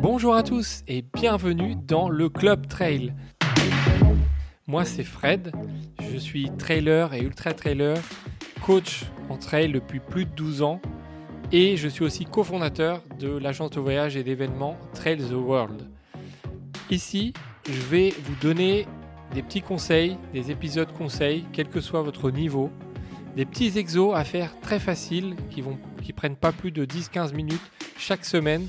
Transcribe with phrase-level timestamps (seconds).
[0.00, 3.14] Bonjour à tous et bienvenue dans le Club Trail.
[4.68, 5.50] Moi c'est Fred,
[6.00, 7.96] je suis trailer et ultra trailer,
[8.64, 10.80] coach en trail depuis plus de 12 ans
[11.50, 15.88] et je suis aussi cofondateur de l'agence de voyage et d'événements Trail the World.
[16.90, 17.32] Ici,
[17.68, 18.86] je vais vous donner
[19.34, 22.70] des petits conseils, des épisodes conseils, quel que soit votre niveau,
[23.34, 27.34] des petits exos à faire très faciles qui vont qui prennent pas plus de 10-15
[27.34, 28.68] minutes chaque semaine.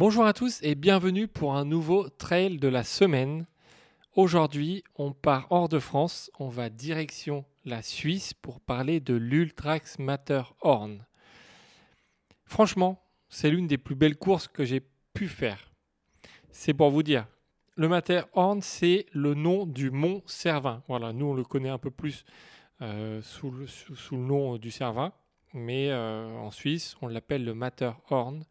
[0.00, 3.44] Bonjour à tous et bienvenue pour un nouveau trail de la semaine.
[4.14, 9.98] Aujourd'hui, on part hors de France, on va direction la Suisse pour parler de l'Ultrax
[9.98, 11.04] Matterhorn.
[12.46, 14.80] Franchement, c'est l'une des plus belles courses que j'ai
[15.12, 15.70] pu faire.
[16.50, 17.26] C'est pour vous dire,
[17.76, 20.82] le Matterhorn, c'est le nom du mont Cervin.
[20.88, 22.24] Voilà, nous on le connaît un peu plus
[22.80, 23.66] euh, sous, le,
[24.16, 25.12] nom du Cervin,
[25.52, 28.46] mais euh, en Suisse, on l'appelle le Matterhorn.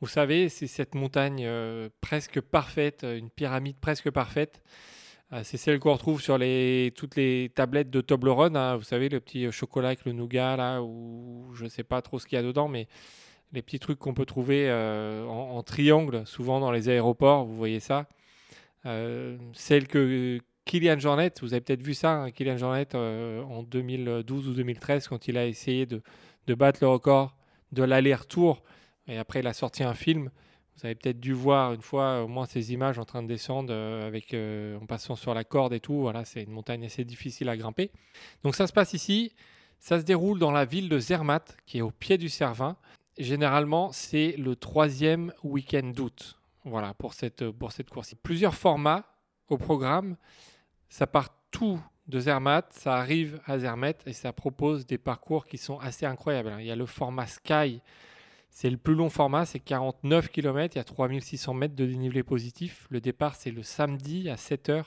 [0.00, 4.62] Vous savez, c'est cette montagne euh, presque parfaite, une pyramide presque parfaite.
[5.32, 6.38] Euh, c'est celle qu'on retrouve sur
[6.94, 8.56] toutes les tablettes de Toblerone.
[8.56, 8.76] Hein.
[8.76, 12.20] vous savez, le petit chocolat avec le nougat, là, ou je ne sais pas trop
[12.20, 12.86] ce qu'il y a dedans, mais
[13.52, 17.80] les petits trucs qu'on peut trouver euh, en, triangle, souvent dans les aéroports, vous voyez
[17.80, 18.06] ça.
[19.54, 24.52] celle que Kylian Jornet, vous avez peut-être vu ça, hein, Kylian Jornet en 2012 ou
[24.52, 27.34] 2013, quand il a essayé de battre le record
[27.72, 28.62] de l'aller-retour
[29.08, 30.30] et après, il a sorti un film.
[30.76, 33.70] Vous avez peut-être dû voir une fois au moins ces images en train de descendre
[33.72, 36.00] euh, avec, euh, en passant sur la corde et tout.
[36.00, 37.90] Voilà, c'est une montagne assez difficile à grimper.
[38.44, 39.32] Donc ça se passe ici.
[39.80, 42.76] Ça se déroule dans la ville de Zermatt, qui est au pied du Cervin.
[43.16, 46.38] Généralement, c'est le troisième week-end d'août.
[46.64, 48.14] Voilà, pour cette, pour cette course.
[48.22, 49.04] Plusieurs formats
[49.48, 50.16] au programme.
[50.88, 55.58] Ça part tout de Zermatt, ça arrive à Zermatt et ça propose des parcours qui
[55.58, 56.54] sont assez incroyables.
[56.60, 57.80] Il y a le format Sky
[58.50, 62.22] c'est le plus long format, c'est 49 km, il y a 3600 mètres de dénivelé
[62.22, 62.86] positif.
[62.90, 64.84] Le départ, c'est le samedi à 7 h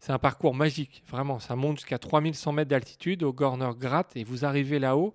[0.00, 1.38] C'est un parcours magique, vraiment.
[1.38, 5.14] Ça monte jusqu'à 3100 mètres d'altitude au Gorner Grat et vous arrivez là-haut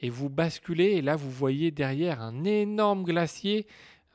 [0.00, 0.92] et vous basculez.
[0.92, 3.66] Et là, vous voyez derrière un énorme glacier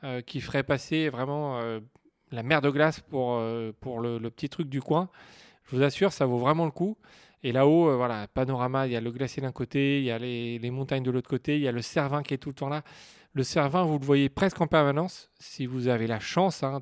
[0.03, 1.79] euh, qui ferait passer vraiment euh,
[2.31, 5.09] la mer de glace pour, euh, pour le, petit truc du coin.
[5.65, 6.97] Je vous assure, ça vaut vraiment le coup.
[7.43, 10.17] Et là-haut, euh, voilà, panorama, il y a le glacier d'un côté, il y a
[10.17, 12.69] les, montagnes de l'autre côté, il y a le Cervin qui est tout le temps
[12.69, 12.83] là.
[13.33, 16.81] Le Cervin, vous le voyez presque en permanence, si vous avez la chance hein,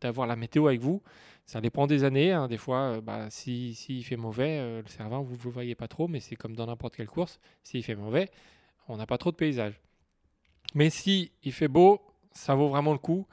[0.00, 1.02] d'avoir la météo avec vous.
[1.46, 2.32] Ça dépend des années.
[2.32, 2.48] Hein.
[2.48, 5.74] Des fois, euh, bah, s'il si, fait mauvais, euh, le Cervin, vous ne le voyez
[5.76, 7.38] pas trop, mais c'est comme dans n'importe quelle course.
[7.62, 8.30] S'il fait mauvais,
[8.88, 9.80] on n'a pas trop de paysage.
[10.74, 12.00] Mais si il fait beau,
[12.32, 13.26] ça vaut vraiment le coup.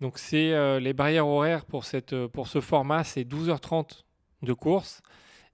[0.00, 1.84] Donc, c'est les barrières horaires pour,
[2.32, 4.02] pour ce format, c'est 12h30
[4.42, 5.02] de course.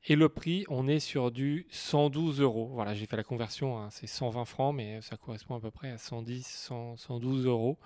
[0.04, 2.70] Et le prix, on est sur du 112 euros.
[2.72, 5.92] Voilà, j'ai fait la conversion, hein, c'est 120 francs, mais ça correspond à peu près
[5.92, 7.78] à 110, 112 euros.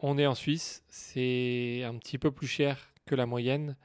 [0.00, 3.76] On est en Suisse, c'est un petit peu plus cher que la moyenne,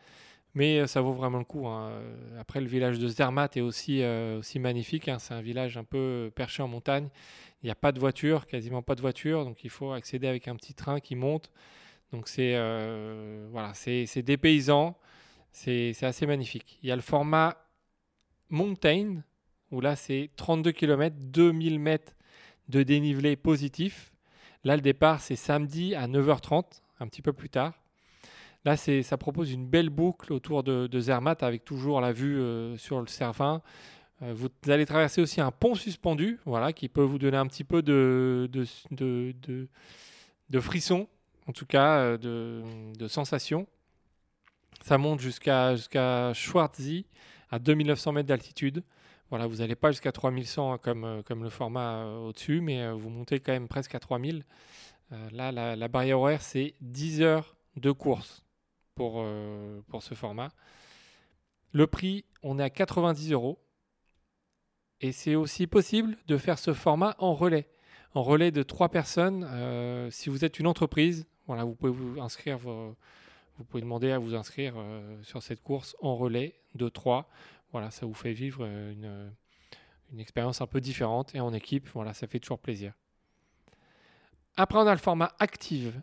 [0.56, 1.68] mais euh, ça vaut vraiment le coup.
[1.68, 1.92] Hein.
[2.40, 5.08] Après, le village de Zermatt est aussi, euh, magnifique.
[5.08, 5.20] Hein.
[5.20, 7.10] C'est un village un peu perché en montagne.
[7.62, 10.48] Il n'y a pas de voiture, quasiment pas de voiture, donc il faut accéder avec
[10.48, 11.52] un petit train qui monte.
[12.12, 14.98] Donc c'est euh, voilà, c'est des paysans.
[15.52, 16.80] C'est assez magnifique.
[16.84, 17.58] Il y a le format
[18.50, 19.24] Mountain,
[19.72, 22.14] où là c'est 32 km, 2000 mètres
[22.70, 24.12] de dénivelé positif.
[24.64, 27.74] Là, le départ, c'est samedi à 9h30, un petit peu plus tard.
[28.66, 33.00] Là, ça propose une belle boucle autour de, Zermatt avec toujours la vue euh, sur
[33.00, 33.62] le Cervin.
[34.24, 37.64] Euh, vous allez traverser aussi un pont suspendu, voilà, qui peut vous donner un petit
[37.64, 38.50] peu de,
[40.60, 41.08] frisson,
[41.48, 42.64] en tout cas euh,
[42.98, 43.68] de, sensation.
[44.82, 47.06] Ça monte jusqu'à jusqu'à Schwarzy
[47.52, 48.84] à 2900 mètres d'altitude.
[49.30, 53.40] Voilà, vous n'allez pas jusqu'à 3100 hein, comme, comme le format au-dessus, mais vous montez
[53.40, 54.44] quand même presque à 3000.
[55.32, 58.45] là, la, barrière horaire, c'est 10 heures de course
[58.96, 59.24] pour,
[59.90, 60.50] pour ce format.
[61.72, 63.60] Le prix, on est à 90 euros.
[65.02, 67.68] Et c'est aussi possible de faire ce format en relais.
[68.14, 69.46] En relais de 3 personnes.
[70.10, 72.60] si vous êtes une entreprise, voilà, vous pouvez vous inscrire
[73.58, 77.30] vous pouvez demander à vous inscrire euh, sur cette course en relais de 3.
[77.72, 79.32] Voilà, ça vous fait vivre euh, une,
[80.12, 82.94] une expérience un peu différente et en équipe, voilà, ça fait toujours plaisir.
[84.58, 86.02] Après, on a le format active.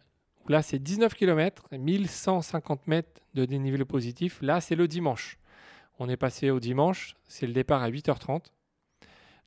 [0.48, 4.38] Là, c'est 19 km, 1150 mètres de dénivelé positif.
[4.42, 5.38] Là, c'est le dimanche.
[5.98, 8.46] On est passé au dimanche, c'est le départ à 8h30.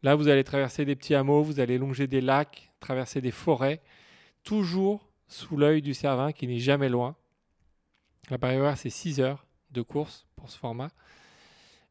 [0.03, 3.81] Là, vous allez traverser des petits hameaux, vous allez longer des lacs, traverser des forêts,
[4.43, 7.15] toujours sous l'œil du Cervin qui n'est jamais loin.
[8.29, 10.89] La barrière, c'est 6 heures de course pour ce format.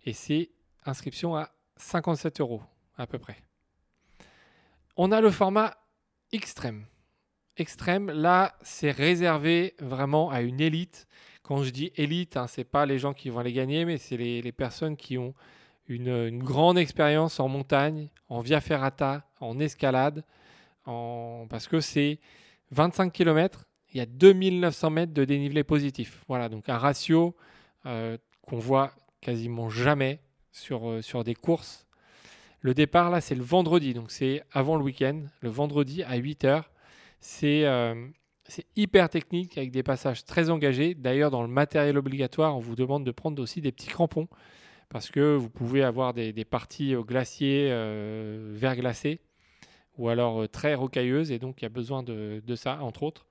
[0.05, 0.51] Et c'est
[0.85, 2.63] inscription à 57 euros
[2.97, 3.43] à peu près.
[4.97, 5.77] On a le format
[6.33, 6.87] extrême.
[7.57, 11.07] Extrême, là, c'est réservé vraiment à une élite.
[11.45, 13.97] Quand je dis élite, hein, ce n'est pas les gens qui vont les gagner, mais
[13.97, 15.35] c'est les, personnes qui ont
[15.87, 20.25] une, grande expérience en montagne, en via ferrata, en escalade,
[20.85, 22.19] parce que c'est
[22.73, 26.25] 25 km, il y a 2900 mètres de dénivelé positif.
[26.27, 27.37] Voilà, donc un ratio
[27.87, 30.19] euh, qu'on voit quasiment jamais
[30.51, 31.87] sur, euh, sur des courses.
[32.61, 36.45] Le départ, là, c'est le vendredi, donc c'est avant le week-end, le vendredi à 8
[36.45, 36.65] h
[37.45, 38.09] euh,
[38.47, 40.95] C'est hyper technique avec des passages très engagés.
[40.95, 44.29] D'ailleurs, dans le matériel obligatoire, on vous demande de prendre aussi des petits crampons
[44.89, 47.69] parce que vous pouvez avoir des, parties au glacier
[48.53, 49.21] verglacées
[49.97, 53.27] ou alors très rocailleuses et donc il y a besoin de, ça, entre autres.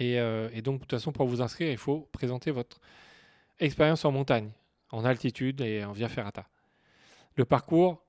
[0.00, 2.80] Euh, et, donc, de toute façon, pour vous inscrire, il faut présenter votre
[3.58, 4.50] expérience en montagne,
[4.90, 6.46] en altitude et en via ferrata.
[7.34, 8.04] Le parcours,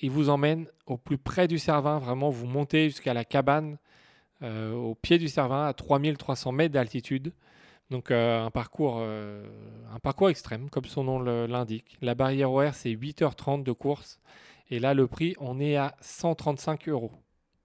[0.00, 3.78] il vous emmène au plus près du Cervin, vraiment, vous montez jusqu'à la cabane,
[4.42, 7.32] euh, au pied du Cervin, à 3300 mètres d'altitude.
[7.90, 11.98] Donc euh, un, parcours, un parcours extrême, comme son nom l'indique.
[12.00, 14.20] La barrière horaire, c'est 8h30 de course.
[14.70, 17.12] Et là, le prix, on est à 135 euros.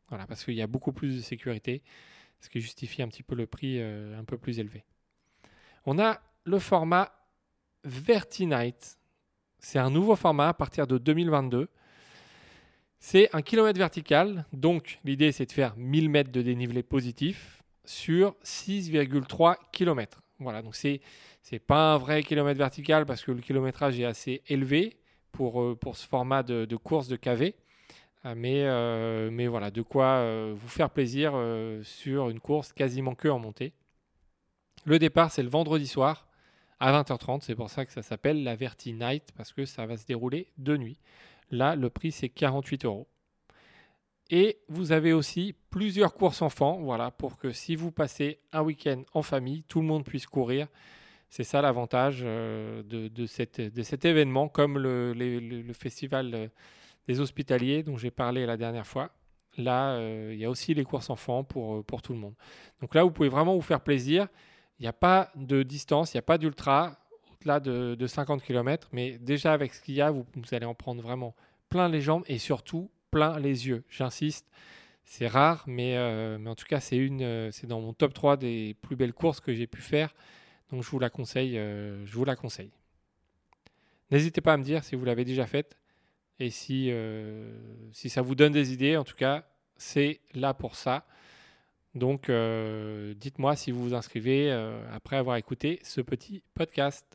[0.09, 1.83] Voilà, parce qu'il y a beaucoup plus de sécurité
[2.45, 4.83] ce qui justifie un petit peu le prix euh, un peu plus élevé.
[5.85, 7.11] On a le format
[7.83, 8.97] Vertinite.
[9.59, 11.69] C'est un nouveau format à partir de 2022.
[13.07, 18.35] C'est un kilomètre vertical, donc l'idée c'est de faire 1000 mètres de dénivelé positif sur
[18.43, 20.23] 6,3 km.
[20.39, 21.01] Voilà, donc c'est
[21.51, 24.97] n'est pas un vrai kilomètre vertical parce que le kilométrage est assez élevé
[25.31, 27.53] pour, euh, ce format de, course de KV.
[28.35, 33.13] Mais, euh, mais voilà, de quoi euh, vous faire plaisir euh, sur une course quasiment
[33.13, 33.73] que en montée.
[34.83, 36.27] Le départ, c'est le vendredi soir
[36.79, 37.41] à 20h30.
[37.41, 40.47] C'est pour ça que ça s'appelle la Verti Night, parce que ça va se dérouler
[40.57, 40.97] de nuit.
[41.51, 43.07] Là, le prix, c'est 48 euros.
[44.29, 49.03] Et vous avez aussi plusieurs courses enfants, voilà, pour que si vous passez un week-end
[49.13, 50.67] en famille, tout le monde puisse courir.
[51.29, 56.49] C'est ça l'avantage de, de, cet événement, comme le, le festival
[57.07, 59.11] des hospitaliers dont j'ai parlé la dernière fois.
[59.57, 62.33] Là, euh, il y a aussi les courses enfants pour, euh, pour tout le monde.
[62.81, 64.27] Donc là, vous pouvez vraiment vous faire plaisir.
[64.79, 66.99] Il n'y a pas de distance, il n'y a pas d'ultra
[67.45, 71.01] au-delà de, 50 km, mais déjà avec ce qu'il y a, vous, allez en prendre
[71.01, 71.35] vraiment
[71.69, 73.83] plein les jambes et surtout plein les yeux.
[73.89, 74.47] J'insiste,
[75.03, 78.75] c'est rare, mais, euh, en tout cas, c'est une, c'est dans mon top 3 des
[78.81, 80.13] plus belles courses que j'ai pu faire.
[80.71, 82.71] Donc je vous la conseille, je vous la conseille.
[84.11, 85.77] N'hésitez pas à me dire si vous l'avez déjà faite.
[86.39, 87.53] Et si, euh,
[87.93, 89.45] si ça vous donne des idées, en tout cas,
[89.77, 91.05] c'est là pour ça.
[91.93, 97.14] Donc, euh, dites-moi si vous vous inscrivez euh, après avoir écouté ce petit podcast.